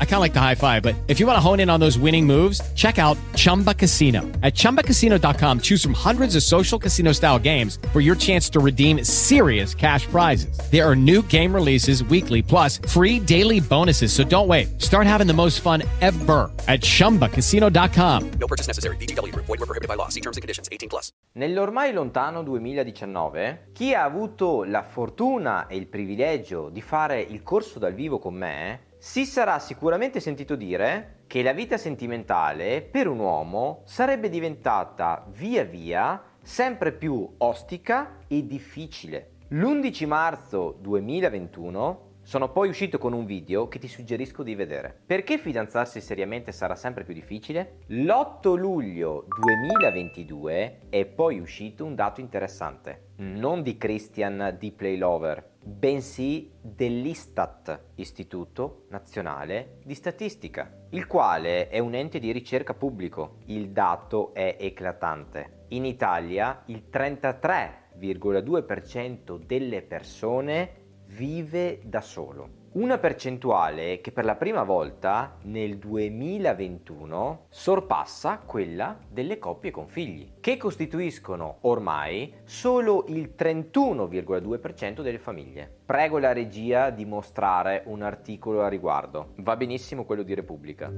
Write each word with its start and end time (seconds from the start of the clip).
I 0.00 0.04
kind 0.04 0.16
of 0.16 0.20
like 0.20 0.32
the 0.32 0.40
high 0.40 0.54
five, 0.54 0.82
but 0.82 0.94
if 1.08 1.18
you 1.20 1.26
want 1.26 1.36
to 1.36 1.40
hone 1.40 1.60
in 1.60 1.70
on 1.70 1.80
those 1.80 1.98
winning 1.98 2.26
moves, 2.26 2.60
check 2.74 2.98
out 2.98 3.16
Chumba 3.34 3.72
Casino. 3.72 4.20
At 4.42 4.54
ChumbaCasino.com, 4.54 5.60
choose 5.60 5.82
from 5.82 5.94
hundreds 5.94 6.36
of 6.36 6.42
social 6.42 6.78
casino 6.78 7.12
style 7.12 7.38
games 7.38 7.78
for 7.94 8.00
your 8.02 8.14
chance 8.14 8.50
to 8.50 8.60
redeem 8.60 9.02
serious 9.04 9.74
cash 9.74 10.06
prizes. 10.06 10.60
There 10.70 10.86
are 10.86 10.94
new 10.94 11.22
game 11.22 11.54
releases 11.54 12.04
weekly, 12.04 12.42
plus 12.42 12.76
free 12.76 13.18
daily 13.18 13.60
bonuses. 13.60 14.12
So 14.12 14.22
don't 14.22 14.48
wait. 14.48 14.82
Start 14.82 15.06
having 15.06 15.26
the 15.26 15.32
most 15.32 15.60
fun 15.60 15.82
ever 16.02 16.50
at 16.68 16.80
ChumbaCasino.com. 16.82 18.30
No 18.38 18.46
purchase 18.46 18.66
necessary. 18.66 18.96
BGW. 18.98 19.34
Void 19.34 19.48
were 19.48 19.56
prohibited 19.64 19.88
by 19.88 19.94
law. 19.94 20.08
See 20.08 20.20
terms 20.20 20.36
and 20.36 20.42
conditions. 20.42 20.68
18 20.70 20.90
plus. 20.90 21.10
Nell'ormai 21.32 21.92
lontano 21.92 22.42
2019, 22.42 23.70
chi 23.72 23.94
ha 23.94 24.04
avuto 24.04 24.64
la 24.64 24.82
fortuna 24.82 25.68
e 25.68 25.76
il 25.76 25.86
privilegio 25.86 26.68
di 26.70 26.82
fare 26.82 27.20
il 27.20 27.42
corso 27.42 27.78
dal 27.78 27.94
vivo 27.94 28.18
con 28.18 28.34
me 28.34 28.88
si 29.02 29.24
sarà 29.24 29.58
sicuramente 29.58 30.20
sentito 30.20 30.56
dire 30.56 31.22
che 31.26 31.42
la 31.42 31.54
vita 31.54 31.78
sentimentale 31.78 32.82
per 32.82 33.08
un 33.08 33.18
uomo 33.18 33.80
sarebbe 33.86 34.28
diventata 34.28 35.24
via 35.30 35.64
via 35.64 36.22
sempre 36.42 36.92
più 36.92 37.26
ostica 37.38 38.18
e 38.28 38.46
difficile. 38.46 39.36
L'11 39.48 40.06
marzo 40.06 40.76
2021 40.82 42.08
sono 42.30 42.52
poi 42.52 42.68
uscito 42.68 42.98
con 42.98 43.12
un 43.12 43.24
video 43.24 43.66
che 43.66 43.80
ti 43.80 43.88
suggerisco 43.88 44.44
di 44.44 44.54
vedere. 44.54 44.96
Perché 45.04 45.36
fidanzarsi 45.36 46.00
seriamente 46.00 46.52
sarà 46.52 46.76
sempre 46.76 47.02
più 47.02 47.12
difficile? 47.12 47.78
L'8 47.88 48.56
luglio 48.56 49.26
2022 49.26 50.82
è 50.90 51.06
poi 51.06 51.40
uscito 51.40 51.84
un 51.84 51.96
dato 51.96 52.20
interessante, 52.20 53.06
non 53.16 53.64
di 53.64 53.76
Christian 53.76 54.54
di 54.60 54.70
Playlover, 54.70 55.44
bensì 55.60 56.52
dell'Istat, 56.60 57.86
Istituto 57.96 58.84
Nazionale 58.90 59.78
di 59.82 59.94
Statistica, 59.94 60.72
il 60.90 61.08
quale 61.08 61.68
è 61.68 61.80
un 61.80 61.94
ente 61.94 62.20
di 62.20 62.30
ricerca 62.30 62.74
pubblico. 62.74 63.38
Il 63.46 63.70
dato 63.70 64.32
è 64.34 64.54
eclatante. 64.56 65.64
In 65.70 65.84
Italia 65.84 66.62
il 66.66 66.84
33,2% 66.92 69.36
delle 69.44 69.82
persone 69.82 70.79
vive 71.10 71.80
da 71.84 72.00
solo. 72.00 72.58
Una 72.72 72.98
percentuale 72.98 74.00
che 74.00 74.12
per 74.12 74.24
la 74.24 74.36
prima 74.36 74.62
volta 74.62 75.38
nel 75.42 75.76
2021 75.76 77.46
sorpassa 77.48 78.38
quella 78.38 78.96
delle 79.08 79.40
coppie 79.40 79.72
con 79.72 79.88
figli, 79.88 80.34
che 80.38 80.56
costituiscono 80.56 81.58
ormai 81.62 82.32
solo 82.44 83.06
il 83.08 83.34
31,2% 83.36 85.02
delle 85.02 85.18
famiglie. 85.18 85.68
Prego 85.84 86.18
la 86.18 86.32
regia 86.32 86.90
di 86.90 87.04
mostrare 87.04 87.82
un 87.86 88.02
articolo 88.02 88.62
a 88.62 88.68
riguardo. 88.68 89.32
Va 89.38 89.56
benissimo 89.56 90.04
quello 90.04 90.22
di 90.22 90.34
Repubblica. 90.34 90.92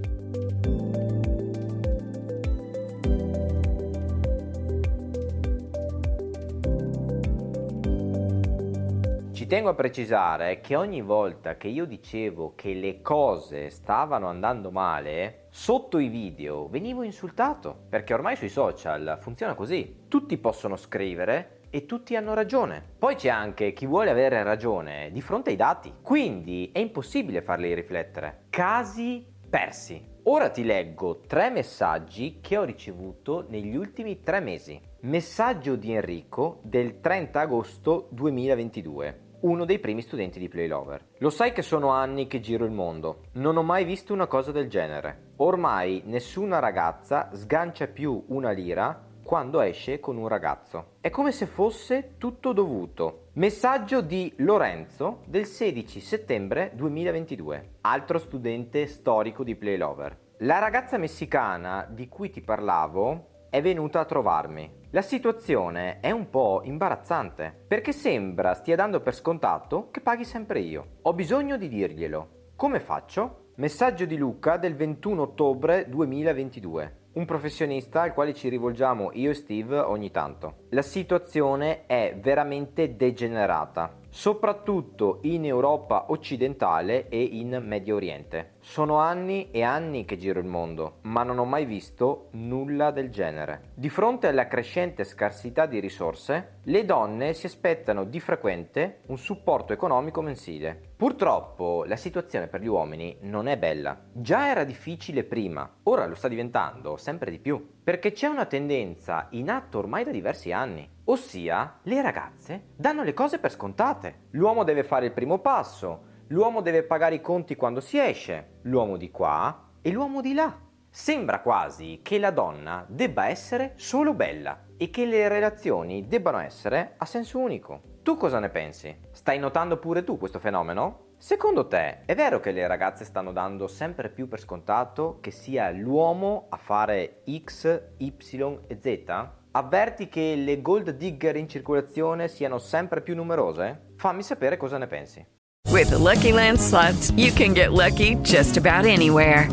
Tengo 9.52 9.68
a 9.68 9.74
precisare 9.74 10.62
che 10.62 10.76
ogni 10.76 11.02
volta 11.02 11.58
che 11.58 11.68
io 11.68 11.84
dicevo 11.84 12.54
che 12.56 12.72
le 12.72 13.02
cose 13.02 13.68
stavano 13.68 14.26
andando 14.26 14.70
male, 14.70 15.48
sotto 15.50 15.98
i 15.98 16.08
video 16.08 16.68
venivo 16.68 17.02
insultato, 17.02 17.80
perché 17.90 18.14
ormai 18.14 18.34
sui 18.34 18.48
social 18.48 19.18
funziona 19.20 19.54
così. 19.54 20.04
Tutti 20.08 20.38
possono 20.38 20.76
scrivere 20.76 21.64
e 21.68 21.84
tutti 21.84 22.16
hanno 22.16 22.32
ragione. 22.32 22.82
Poi 22.98 23.14
c'è 23.14 23.28
anche 23.28 23.74
chi 23.74 23.84
vuole 23.84 24.08
avere 24.08 24.42
ragione 24.42 25.10
di 25.12 25.20
fronte 25.20 25.50
ai 25.50 25.56
dati, 25.56 25.96
quindi 26.00 26.70
è 26.72 26.78
impossibile 26.78 27.42
farli 27.42 27.74
riflettere. 27.74 28.44
Casi 28.48 29.22
persi. 29.50 30.02
Ora 30.22 30.48
ti 30.48 30.64
leggo 30.64 31.20
tre 31.26 31.50
messaggi 31.50 32.38
che 32.40 32.56
ho 32.56 32.64
ricevuto 32.64 33.44
negli 33.50 33.76
ultimi 33.76 34.22
tre 34.22 34.40
mesi. 34.40 34.80
Messaggio 35.00 35.76
di 35.76 35.92
Enrico 35.92 36.60
del 36.62 37.00
30 37.00 37.38
agosto 37.38 38.08
2022 38.12 39.30
uno 39.42 39.64
dei 39.64 39.78
primi 39.78 40.02
studenti 40.02 40.38
di 40.38 40.48
Playlover. 40.48 41.04
Lo 41.18 41.30
sai 41.30 41.52
che 41.52 41.62
sono 41.62 41.88
anni 41.88 42.26
che 42.26 42.40
giro 42.40 42.64
il 42.64 42.70
mondo. 42.70 43.24
Non 43.32 43.56
ho 43.56 43.62
mai 43.62 43.84
visto 43.84 44.12
una 44.12 44.26
cosa 44.26 44.52
del 44.52 44.68
genere. 44.68 45.32
Ormai 45.36 46.02
nessuna 46.04 46.58
ragazza 46.58 47.30
sgancia 47.32 47.86
più 47.86 48.24
una 48.28 48.50
lira 48.50 49.10
quando 49.22 49.60
esce 49.60 50.00
con 50.00 50.16
un 50.16 50.28
ragazzo. 50.28 50.96
È 51.00 51.10
come 51.10 51.32
se 51.32 51.46
fosse 51.46 52.14
tutto 52.18 52.52
dovuto. 52.52 53.28
Messaggio 53.34 54.00
di 54.00 54.32
Lorenzo 54.38 55.22
del 55.26 55.46
16 55.46 56.00
settembre 56.00 56.72
2022, 56.74 57.76
altro 57.82 58.18
studente 58.18 58.86
storico 58.86 59.42
di 59.42 59.56
Playlover. 59.56 60.18
La 60.38 60.58
ragazza 60.58 60.98
messicana 60.98 61.86
di 61.88 62.08
cui 62.08 62.30
ti 62.30 62.40
parlavo 62.40 63.31
è 63.52 63.60
venuta 63.60 64.00
a 64.00 64.06
trovarmi. 64.06 64.80
La 64.92 65.02
situazione 65.02 66.00
è 66.00 66.10
un 66.10 66.30
po' 66.30 66.62
imbarazzante, 66.64 67.54
perché 67.68 67.92
sembra 67.92 68.54
stia 68.54 68.76
dando 68.76 69.00
per 69.00 69.14
scontato 69.14 69.90
che 69.90 70.00
paghi 70.00 70.24
sempre 70.24 70.60
io. 70.60 70.86
Ho 71.02 71.12
bisogno 71.12 71.58
di 71.58 71.68
dirglielo. 71.68 72.28
Come 72.56 72.80
faccio? 72.80 73.50
Messaggio 73.56 74.06
di 74.06 74.16
Luca 74.16 74.56
del 74.56 74.74
21 74.74 75.20
ottobre 75.20 75.86
2022. 75.86 77.00
Un 77.12 77.26
professionista 77.26 78.00
al 78.00 78.14
quale 78.14 78.32
ci 78.32 78.48
rivolgiamo 78.48 79.10
io 79.12 79.32
e 79.32 79.34
Steve 79.34 79.80
ogni 79.80 80.10
tanto. 80.10 80.68
La 80.70 80.80
situazione 80.80 81.84
è 81.84 82.16
veramente 82.18 82.96
degenerata, 82.96 83.98
soprattutto 84.14 85.20
in 85.22 85.46
Europa 85.46 86.04
occidentale 86.08 87.08
e 87.08 87.22
in 87.22 87.62
Medio 87.64 87.94
Oriente. 87.96 88.56
Sono 88.60 88.98
anni 88.98 89.50
e 89.50 89.62
anni 89.62 90.04
che 90.04 90.18
giro 90.18 90.38
il 90.38 90.44
mondo, 90.44 90.98
ma 91.02 91.22
non 91.22 91.38
ho 91.38 91.46
mai 91.46 91.64
visto 91.64 92.28
nulla 92.32 92.90
del 92.90 93.08
genere. 93.08 93.70
Di 93.74 93.88
fronte 93.88 94.26
alla 94.26 94.48
crescente 94.48 95.04
scarsità 95.04 95.64
di 95.64 95.80
risorse, 95.80 96.58
le 96.64 96.84
donne 96.84 97.32
si 97.32 97.46
aspettano 97.46 98.04
di 98.04 98.20
frequente 98.20 99.00
un 99.06 99.16
supporto 99.16 99.72
economico 99.72 100.20
mensile. 100.20 100.90
Purtroppo 100.94 101.84
la 101.84 101.96
situazione 101.96 102.48
per 102.48 102.60
gli 102.60 102.68
uomini 102.68 103.16
non 103.22 103.48
è 103.48 103.56
bella. 103.56 103.98
Già 104.12 104.48
era 104.48 104.62
difficile 104.62 105.24
prima, 105.24 105.78
ora 105.84 106.06
lo 106.06 106.14
sta 106.14 106.28
diventando 106.28 106.98
sempre 106.98 107.30
di 107.30 107.38
più, 107.38 107.80
perché 107.82 108.12
c'è 108.12 108.28
una 108.28 108.44
tendenza 108.44 109.26
in 109.30 109.48
atto 109.50 109.78
ormai 109.78 110.04
da 110.04 110.12
diversi 110.12 110.52
anni, 110.52 110.88
ossia 111.04 111.78
le 111.82 112.02
ragazze 112.02 112.68
danno 112.76 113.02
le 113.02 113.14
cose 113.14 113.38
per 113.38 113.50
scontate. 113.50 114.26
L'uomo 114.30 114.64
deve 114.64 114.84
fare 114.84 115.06
il 115.06 115.12
primo 115.12 115.38
passo, 115.38 116.04
l'uomo 116.28 116.60
deve 116.60 116.82
pagare 116.82 117.16
i 117.16 117.20
conti 117.20 117.56
quando 117.56 117.80
si 117.80 117.98
esce, 117.98 118.58
l'uomo 118.62 118.96
di 118.96 119.10
qua 119.10 119.70
e 119.80 119.90
l'uomo 119.90 120.20
di 120.20 120.34
là. 120.34 120.56
Sembra 120.88 121.40
quasi 121.40 122.00
che 122.02 122.18
la 122.18 122.30
donna 122.30 122.84
debba 122.86 123.26
essere 123.26 123.72
solo 123.76 124.12
bella 124.12 124.66
e 124.76 124.90
che 124.90 125.06
le 125.06 125.26
relazioni 125.28 126.06
debbano 126.06 126.38
essere 126.38 126.94
a 126.98 127.06
senso 127.06 127.38
unico. 127.38 127.90
Tu 128.02 128.16
cosa 128.16 128.40
ne 128.40 128.50
pensi? 128.50 128.94
Stai 129.10 129.38
notando 129.38 129.78
pure 129.78 130.04
tu 130.04 130.18
questo 130.18 130.38
fenomeno? 130.38 131.10
Secondo 131.16 131.68
te 131.68 132.04
è 132.04 132.16
vero 132.16 132.40
che 132.40 132.50
le 132.50 132.66
ragazze 132.66 133.04
stanno 133.04 133.30
dando 133.32 133.68
sempre 133.68 134.08
più 134.08 134.26
per 134.26 134.40
scontato 134.40 135.18
che 135.20 135.30
sia 135.30 135.70
l'uomo 135.70 136.46
a 136.48 136.56
fare 136.56 137.22
X, 137.24 137.80
Y 137.98 138.58
e 138.66 138.78
Z? 138.80 139.40
Avverti 139.54 140.08
che 140.08 140.34
le 140.34 140.62
gold 140.62 140.96
digger 140.96 141.36
in 141.36 141.46
circolazione 141.46 142.28
siano 142.28 142.58
sempre 142.58 143.02
più 143.02 143.14
numerose? 143.14 143.92
Fammi 143.96 144.22
sapere 144.22 144.56
cosa 144.56 144.78
ne 144.78 144.86
pensi. 144.86 145.24
With 145.70 145.90
the 145.90 145.98
Lucky 145.98 146.32
Land 146.32 146.58
slots, 146.58 147.10
you 147.16 147.30
can 147.34 147.52
get 147.52 147.72
lucky 147.72 148.16
just 148.22 148.56
about 148.56 148.86
anywhere. 148.86 149.46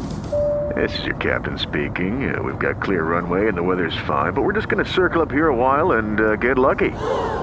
This 0.73 0.97
is 0.99 1.05
your 1.05 1.17
captain 1.17 1.57
speaking. 1.57 2.33
Uh, 2.33 2.41
we've 2.41 2.59
got 2.59 2.81
clear 2.81 3.03
runway 3.03 3.47
and 3.47 3.57
the 3.57 3.61
weather's 3.61 3.97
fine, 4.07 4.31
but 4.31 4.43
we're 4.43 4.53
just 4.53 4.69
going 4.69 4.83
to 4.83 4.89
circle 4.89 5.21
up 5.21 5.31
here 5.31 5.47
a 5.47 5.55
while 5.55 5.97
and 5.97 6.21
uh, 6.21 6.37
get 6.37 6.57
lucky. 6.57 6.91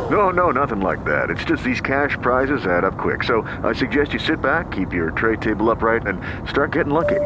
No, 0.08 0.30
no, 0.30 0.50
nothing 0.50 0.80
like 0.80 1.04
that. 1.04 1.28
It's 1.28 1.44
just 1.44 1.62
these 1.62 1.82
cash 1.82 2.16
prizes 2.22 2.64
add 2.64 2.84
up 2.84 2.96
quick. 2.96 3.22
So 3.22 3.42
I 3.64 3.74
suggest 3.74 4.14
you 4.14 4.18
sit 4.18 4.40
back, 4.40 4.70
keep 4.70 4.94
your 4.94 5.10
tray 5.10 5.36
table 5.36 5.70
upright, 5.70 6.06
and 6.06 6.18
start 6.48 6.72
getting 6.72 6.94
lucky. 6.94 7.20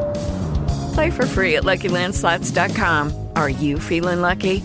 Play 0.95 1.11
for 1.11 1.27
free 1.27 1.55
at 1.55 1.63
LuckyLandSlots.com. 1.63 3.29
Are 3.37 3.51
you 3.51 3.79
feeling 3.79 4.21
lucky? 4.23 4.65